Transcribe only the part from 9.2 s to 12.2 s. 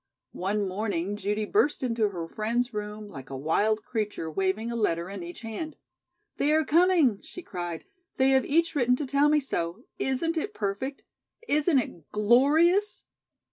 me so. Isn't it perfect? Isn't it